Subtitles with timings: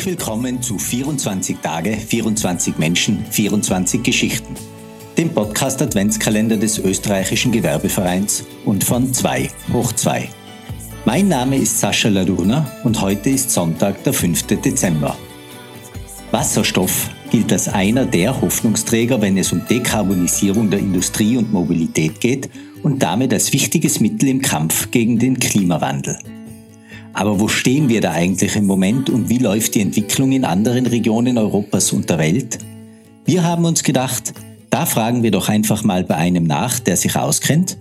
[0.00, 4.54] Herzlich willkommen zu 24 Tage, 24 Menschen, 24 Geschichten,
[5.18, 10.26] dem Podcast Adventskalender des österreichischen Gewerbevereins und von 2 hoch 2.
[11.04, 14.44] Mein Name ist Sascha Laduna und heute ist Sonntag, der 5.
[14.46, 15.18] Dezember.
[16.30, 22.48] Wasserstoff gilt als einer der Hoffnungsträger, wenn es um Dekarbonisierung der Industrie und Mobilität geht
[22.82, 26.16] und damit als wichtiges Mittel im Kampf gegen den Klimawandel.
[27.12, 30.86] Aber wo stehen wir da eigentlich im Moment und wie läuft die Entwicklung in anderen
[30.86, 32.58] Regionen Europas und der Welt?
[33.24, 34.32] Wir haben uns gedacht,
[34.70, 37.78] da fragen wir doch einfach mal bei einem nach, der sich auskennt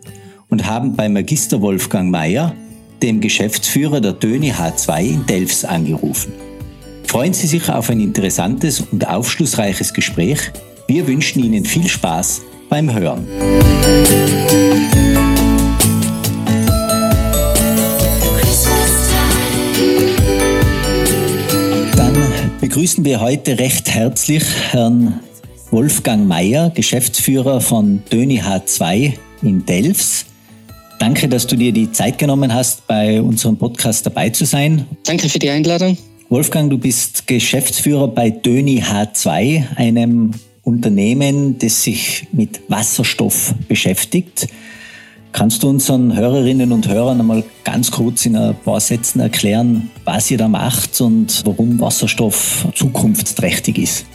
[0.49, 2.53] und haben bei Magister Wolfgang Mayer,
[3.01, 6.33] dem Geschäftsführer der Döni H2 in Delfs, angerufen.
[7.05, 10.51] Freuen Sie sich auf ein interessantes und aufschlussreiches Gespräch.
[10.87, 13.27] Wir wünschen Ihnen viel Spaß beim Hören.
[22.79, 24.41] Begrüßen wir heute recht herzlich
[24.71, 25.19] Herrn
[25.69, 30.25] Wolfgang Mayer, Geschäftsführer von Döni H2 in Delfs.
[30.97, 34.85] Danke, dass du dir die Zeit genommen hast, bei unserem Podcast dabei zu sein.
[35.03, 35.97] Danke für die Einladung.
[36.29, 40.31] Wolfgang, du bist Geschäftsführer bei Döni H2, einem
[40.63, 44.47] Unternehmen, das sich mit Wasserstoff beschäftigt.
[45.31, 50.31] Kannst du unseren Hörerinnen und Hörern einmal ganz kurz in ein paar Sätzen erklären, was
[50.31, 54.05] ihr da macht und warum Wasserstoff zukunftsträchtig ist?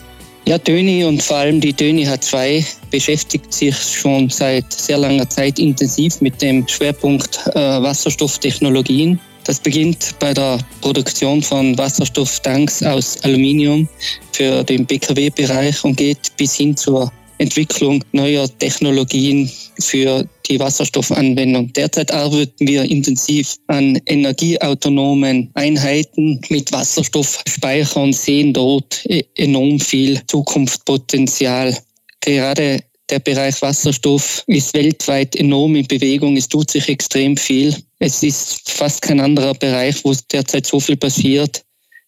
[0.47, 5.57] Ja, Döni und vor allem die Döni H2 beschäftigt sich schon seit sehr langer Zeit
[5.57, 9.19] intensiv mit dem Schwerpunkt äh, Wasserstofftechnologien.
[9.45, 13.87] Das beginnt bei der Produktion von Wasserstofftanks aus Aluminium
[14.33, 21.73] für den BKW-Bereich und geht bis hin zur Entwicklung neuer Technologien für die Wasserstoffanwendung.
[21.73, 30.21] Derzeit arbeiten wir intensiv an energieautonomen Einheiten mit Wasserstoffspeicher und sehen dort e- enorm viel
[30.27, 31.77] Zukunftspotenzial.
[32.21, 36.37] Gerade der Bereich Wasserstoff ist weltweit enorm in Bewegung.
[36.37, 37.75] Es tut sich extrem viel.
[37.99, 41.63] Es ist fast kein anderer Bereich, wo derzeit so viel passiert.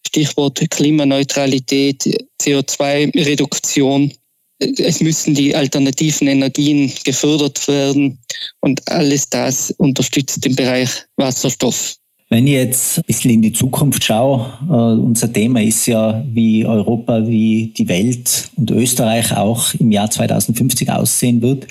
[0.06, 2.02] Stichwort Klimaneutralität,
[2.40, 4.12] CO2-Reduktion
[4.58, 8.18] es müssen die alternativen Energien gefördert werden
[8.60, 11.96] und alles das unterstützt den Bereich Wasserstoff.
[12.30, 16.66] Wenn ich jetzt ein bisschen in die Zukunft schaue, uh, unser Thema ist ja, wie
[16.66, 21.66] Europa, wie die Welt und Österreich auch im Jahr 2050 aussehen wird.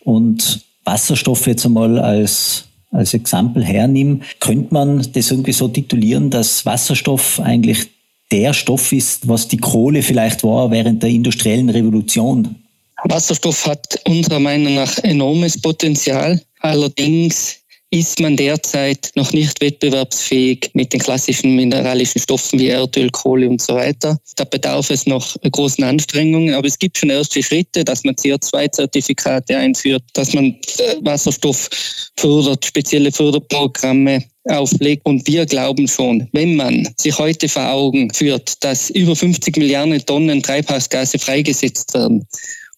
[0.00, 6.66] Und Wasserstoff jetzt einmal als, als Exempel hernehmen, könnte man das irgendwie so titulieren, dass
[6.66, 7.86] Wasserstoff eigentlich
[8.32, 12.56] der Stoff ist, was die Kohle vielleicht war während der industriellen Revolution.
[13.04, 16.40] Wasserstoff hat unserer Meinung nach enormes Potenzial.
[16.60, 17.56] Allerdings
[17.92, 23.60] ist man derzeit noch nicht wettbewerbsfähig mit den klassischen mineralischen Stoffen wie Erdöl, Kohle und
[23.60, 24.18] so weiter.
[24.36, 29.58] Da bedarf es noch großen Anstrengungen, aber es gibt schon erste Schritte, dass man CO2-Zertifikate
[29.58, 31.68] einführt, dass man äh, Wasserstoff
[32.16, 35.04] fördert, spezielle Förderprogramme auflegt.
[35.04, 40.04] Und wir glauben schon, wenn man sich heute vor Augen führt, dass über 50 Milliarden
[40.06, 42.26] Tonnen Treibhausgase freigesetzt werden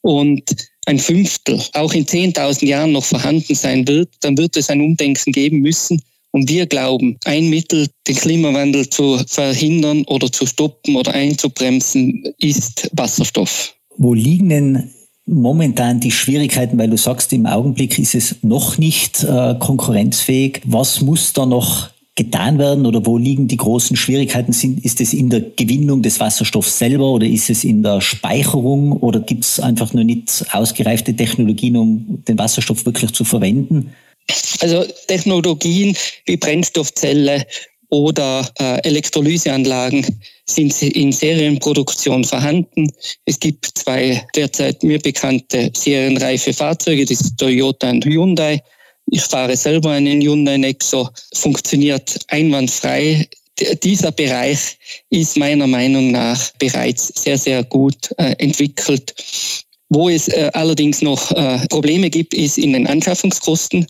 [0.02, 0.42] und
[0.86, 5.32] ein Fünftel auch in 10.000 Jahren noch vorhanden sein wird, dann wird es ein Umdenken
[5.32, 6.00] geben müssen.
[6.32, 12.90] Und wir glauben, ein Mittel, den Klimawandel zu verhindern oder zu stoppen oder einzubremsen, ist
[12.92, 13.74] Wasserstoff.
[13.96, 14.90] Wo liegen denn
[15.26, 20.62] momentan die Schwierigkeiten, weil du sagst, im Augenblick ist es noch nicht äh, konkurrenzfähig.
[20.64, 24.52] Was muss da noch getan werden oder wo liegen die großen Schwierigkeiten?
[24.52, 28.92] Sind, ist es in der Gewinnung des Wasserstoffs selber oder ist es in der Speicherung
[28.92, 33.92] oder gibt es einfach nur nicht ausgereifte Technologien, um den Wasserstoff wirklich zu verwenden?
[34.60, 37.44] Also Technologien wie Brennstoffzelle
[37.90, 40.04] oder äh, Elektrolyseanlagen
[40.46, 42.90] sind in Serienproduktion vorhanden.
[43.24, 48.62] Es gibt zwei derzeit mir bekannte serienreife Fahrzeuge, das ist Toyota und Hyundai.
[49.10, 53.28] Ich fahre selber einen Hyundai Nexo, funktioniert einwandfrei.
[53.82, 54.78] Dieser Bereich
[55.10, 59.14] ist meiner Meinung nach bereits sehr, sehr gut äh, entwickelt.
[59.90, 63.86] Wo es äh, allerdings noch äh, Probleme gibt, ist in den Anschaffungskosten.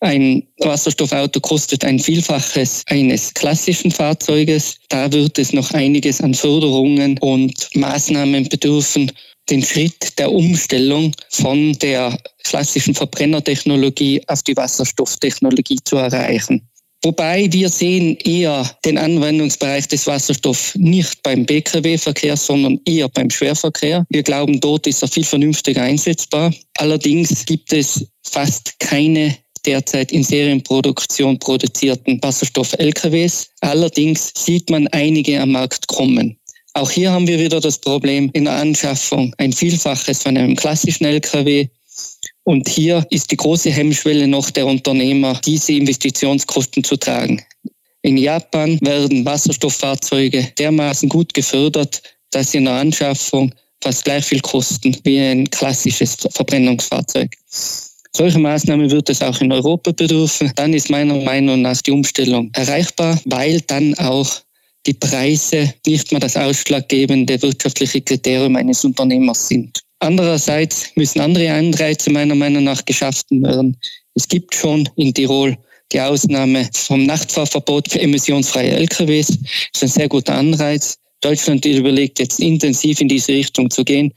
[0.00, 4.78] Ein Wasserstoffauto kostet ein Vielfaches eines klassischen Fahrzeuges.
[4.88, 9.12] Da wird es noch einiges an Förderungen und Maßnahmen bedürfen,
[9.50, 16.66] den Schritt der Umstellung von der klassischen Verbrennertechnologie auf die Wasserstofftechnologie zu erreichen.
[17.02, 24.04] Wobei wir sehen eher den Anwendungsbereich des Wasserstoffs nicht beim Pkw-Verkehr, sondern eher beim Schwerverkehr.
[24.10, 26.52] Wir glauben, dort ist er viel vernünftiger einsetzbar.
[26.76, 29.34] Allerdings gibt es fast keine
[29.66, 33.48] derzeit in Serienproduktion produzierten Wasserstoff-LKWs.
[33.60, 36.39] Allerdings sieht man einige am Markt kommen.
[36.74, 41.04] Auch hier haben wir wieder das Problem in der Anschaffung ein Vielfaches von einem klassischen
[41.04, 41.68] LKW.
[42.44, 47.42] Und hier ist die große Hemmschwelle noch der Unternehmer, diese Investitionskosten zu tragen.
[48.02, 53.52] In Japan werden Wasserstofffahrzeuge dermaßen gut gefördert, dass sie in der Anschaffung
[53.82, 57.34] fast gleich viel kosten wie ein klassisches Verbrennungsfahrzeug.
[58.12, 60.52] Solche Maßnahmen wird es auch in Europa bedürfen.
[60.56, 64.42] Dann ist meiner Meinung nach die Umstellung erreichbar, weil dann auch
[64.86, 69.80] die Preise nicht mehr das ausschlaggebende wirtschaftliche Kriterium eines Unternehmers sind.
[69.98, 73.76] Andererseits müssen andere Anreize meiner Meinung nach geschaffen werden.
[74.14, 75.56] Es gibt schon in Tirol
[75.92, 79.26] die Ausnahme vom Nachtfahrverbot für emissionsfreie LKWs.
[79.28, 79.38] Das
[79.74, 80.96] ist ein sehr guter Anreiz.
[81.20, 84.12] Deutschland überlegt jetzt intensiv in diese Richtung zu gehen.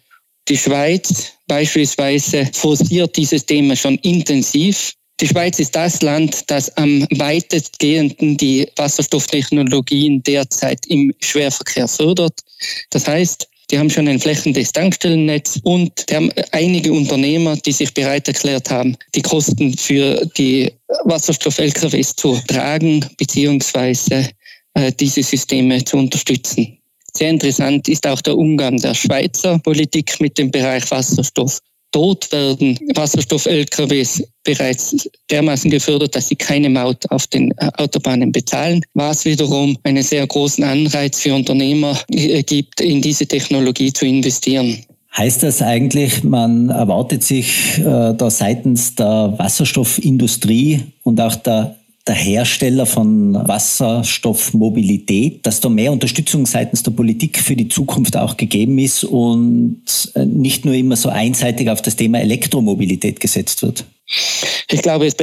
[0.48, 4.94] Die Schweiz beispielsweise forciert dieses Thema schon intensiv.
[5.24, 12.42] Die Schweiz ist das Land, das am weitestgehenden die Wasserstofftechnologien derzeit im Schwerverkehr fördert.
[12.90, 17.94] Das heißt, die haben schon ein flächendes Tankstellennetz und die haben einige Unternehmer, die sich
[17.94, 20.70] bereit erklärt haben, die Kosten für die
[21.06, 24.30] Wasserstoff-LKWs zu tragen beziehungsweise
[24.74, 26.78] äh, diese Systeme zu unterstützen.
[27.16, 31.62] Sehr interessant ist auch der Umgang der Schweizer Politik mit dem Bereich Wasserstoff.
[31.94, 38.82] Dort werden Wasserstoff-LKWs bereits dermaßen gefördert, dass sie keine Maut auf den äh, Autobahnen bezahlen,
[38.96, 44.84] was wiederum einen sehr großen Anreiz für Unternehmer äh, gibt, in diese Technologie zu investieren.
[45.16, 51.76] Heißt das eigentlich, man erwartet sich äh, da seitens der Wasserstoffindustrie und auch der
[52.08, 58.36] der Hersteller von Wasserstoffmobilität, dass da mehr Unterstützung seitens der Politik für die Zukunft auch
[58.36, 59.82] gegeben ist und
[60.16, 63.86] äh, nicht nur immer so einseitig auf das Thema Elektromobilität gesetzt wird?
[64.70, 65.16] Ich glaube, es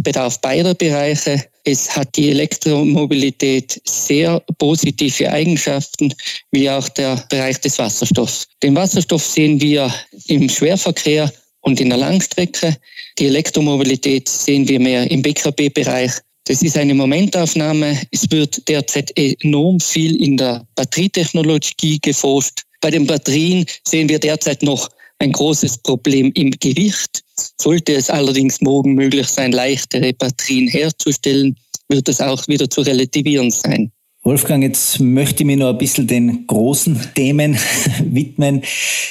[0.00, 1.44] bedarf beider Bereiche.
[1.64, 6.14] Es hat die Elektromobilität sehr positive Eigenschaften,
[6.50, 8.48] wie auch der Bereich des Wasserstoffs.
[8.62, 9.92] Den Wasserstoff sehen wir
[10.28, 11.30] im Schwerverkehr
[11.62, 12.76] und in der Langstrecke.
[13.18, 16.12] Die Elektromobilität sehen wir mehr im BKB-Bereich.
[16.44, 18.00] Das ist eine Momentaufnahme.
[18.10, 22.62] Es wird derzeit enorm viel in der Batterietechnologie geforscht.
[22.80, 24.88] Bei den Batterien sehen wir derzeit noch
[25.20, 27.22] ein großes Problem im Gewicht.
[27.60, 31.56] Sollte es allerdings morgen möglich sein, leichtere Batterien herzustellen,
[31.88, 33.92] wird es auch wieder zu relativieren sein.
[34.24, 37.58] Wolfgang, jetzt möchte ich mich noch ein bisschen den großen Themen
[38.04, 38.62] widmen.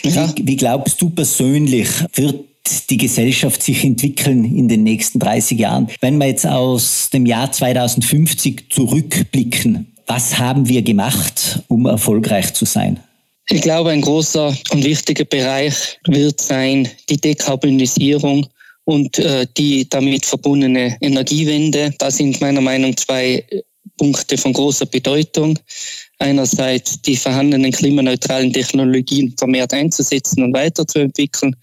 [0.04, 0.34] Ja.
[0.38, 2.46] Wie, wie glaubst du persönlich, wird
[2.90, 5.88] die Gesellschaft sich entwickeln in den nächsten 30 Jahren?
[6.00, 12.64] Wenn wir jetzt aus dem Jahr 2050 zurückblicken, was haben wir gemacht, um erfolgreich zu
[12.64, 13.00] sein?
[13.50, 18.48] Ich glaube, ein großer und wichtiger Bereich wird sein die Dekarbonisierung
[18.86, 21.94] und äh, die damit verbundene Energiewende.
[21.98, 23.44] Da sind meiner Meinung nach zwei
[24.02, 25.60] Punkte von großer Bedeutung.
[26.18, 31.56] Einerseits die vorhandenen klimaneutralen Technologien vermehrt einzusetzen und weiterzuentwickeln.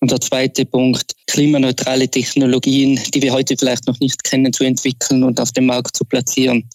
[0.00, 5.22] Und der zweite Punkt, klimaneutrale Technologien, die wir heute vielleicht noch nicht kennen, zu entwickeln
[5.22, 6.68] und auf dem Markt zu platzieren.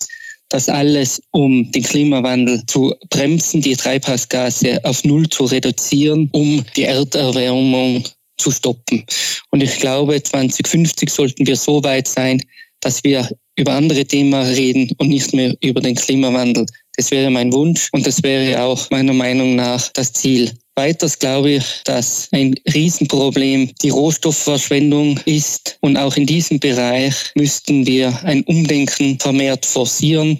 [0.47, 6.83] Das alles, um den Klimawandel zu bremsen, die Treibhausgase auf Null zu reduzieren, um die
[6.83, 8.05] Erderwärmung
[8.37, 9.03] zu stoppen.
[9.51, 12.41] Und ich glaube, 2050 sollten wir so weit sein,
[12.79, 16.65] dass wir über andere Themen reden und nicht mehr über den Klimawandel.
[16.95, 20.51] Das wäre mein Wunsch und das wäre auch meiner Meinung nach das Ziel.
[20.75, 25.77] Weiters glaube ich, dass ein Riesenproblem die Rohstoffverschwendung ist.
[25.81, 30.39] Und auch in diesem Bereich müssten wir ein Umdenken vermehrt forcieren.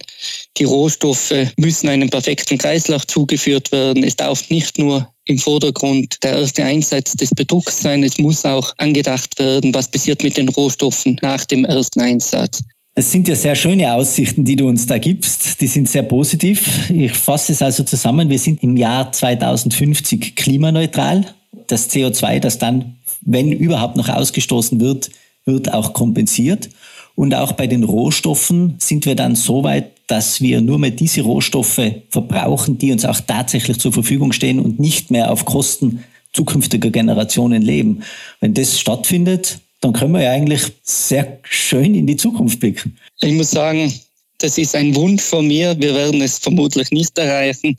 [0.58, 4.06] Die Rohstoffe müssen einem perfekten Kreislauf zugeführt werden.
[4.06, 8.04] Es darf nicht nur im Vordergrund der erste Einsatz des Bedrucks sein.
[8.04, 12.62] Es muss auch angedacht werden, was passiert mit den Rohstoffen nach dem ersten Einsatz.
[13.00, 15.62] Es sind ja sehr schöne Aussichten, die du uns da gibst.
[15.62, 16.90] Die sind sehr positiv.
[16.90, 18.30] Ich fasse es also zusammen.
[18.30, 21.26] Wir sind im Jahr 2050 klimaneutral.
[21.68, 25.12] Das CO2, das dann, wenn überhaupt noch ausgestoßen wird,
[25.46, 26.68] wird auch kompensiert.
[27.16, 31.22] Und auch bei den Rohstoffen sind wir dann so weit, dass wir nur mehr diese
[31.22, 31.80] Rohstoffe
[32.10, 36.04] verbrauchen, die uns auch tatsächlich zur Verfügung stehen und nicht mehr auf Kosten
[36.34, 38.02] zukünftiger Generationen leben.
[38.42, 42.98] Wenn das stattfindet, dann können wir ja eigentlich sehr schön in die Zukunft blicken.
[43.22, 43.94] Ich muss sagen,
[44.40, 45.76] das ist ein Wunsch von mir.
[45.80, 47.78] Wir werden es vermutlich nicht erreichen.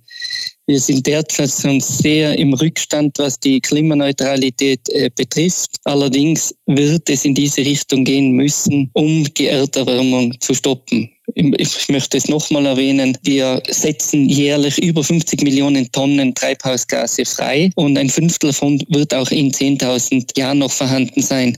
[0.66, 5.70] Wir sind derzeit schon sehr im Rückstand, was die Klimaneutralität äh, betrifft.
[5.84, 11.10] Allerdings wird es in diese Richtung gehen müssen, um die Erderwärmung zu stoppen.
[11.34, 13.16] Ich möchte es nochmal erwähnen.
[13.22, 19.30] Wir setzen jährlich über 50 Millionen Tonnen Treibhausgase frei und ein Fünftel davon wird auch
[19.30, 21.56] in 10.000 Jahren noch vorhanden sein.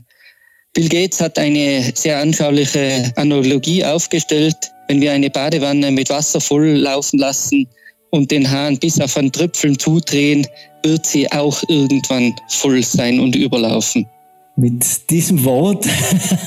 [0.75, 4.57] Bill Gates hat eine sehr anschauliche Analogie aufgestellt.
[4.89, 7.69] Wenn wir eine Badewanne mit Wasser voll laufen lassen
[8.11, 10.47] und den Hahn bis auf ein Tröpfeln zudrehen,
[10.83, 14.07] wird sie auch irgendwann voll sein und überlaufen.
[14.57, 15.87] Mit diesem Wort,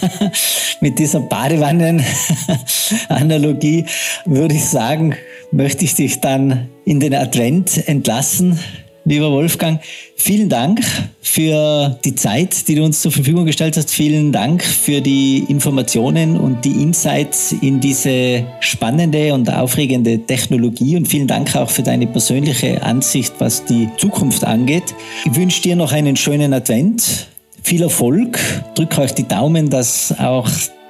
[0.81, 3.85] mit dieser Badewannen-Analogie
[4.25, 5.15] würde ich sagen,
[5.51, 8.59] möchte ich dich dann in den Advent entlassen.
[9.07, 9.79] Lieber Wolfgang,
[10.15, 10.81] vielen Dank
[11.21, 13.91] für die Zeit, die du uns zur Verfügung gestellt hast.
[13.91, 21.07] Vielen Dank für die Informationen und die Insights in diese spannende und aufregende Technologie und
[21.07, 24.95] vielen Dank auch für deine persönliche Ansicht, was die Zukunft angeht.
[25.23, 27.27] Ich wünsche dir noch einen schönen Advent.
[27.61, 28.39] Viel Erfolg.
[28.73, 30.49] Drück euch die Daumen, dass auch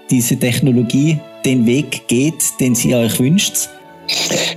[0.10, 3.68] diese Technologie den Weg geht, den sie euch wünscht.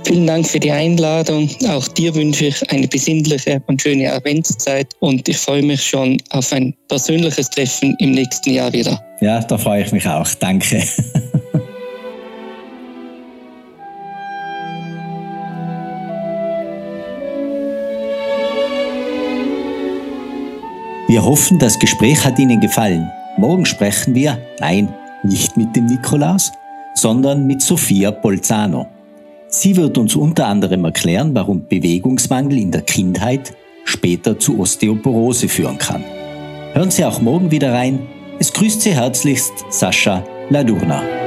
[0.05, 1.49] Vielen Dank für die Einladung.
[1.67, 6.51] Auch dir wünsche ich eine besinnliche und schöne Adventszeit und ich freue mich schon auf
[6.51, 9.01] ein persönliches Treffen im nächsten Jahr wieder.
[9.21, 10.27] Ja, da freue ich mich auch.
[10.39, 10.83] Danke.
[21.07, 23.11] Wir hoffen, das Gespräch hat Ihnen gefallen.
[23.37, 26.51] Morgen sprechen wir, nein, nicht mit dem Nikolaus,
[26.93, 28.85] sondern mit Sophia Bolzano.
[29.51, 35.79] Sie wird uns unter anderem erklären, warum Bewegungsmangel in der Kindheit später zu Osteoporose führen
[35.79, 36.03] kann.
[36.73, 37.99] Hören Sie auch morgen wieder rein.
[38.37, 41.18] Es grüßt Sie herzlichst Sascha Ladurna.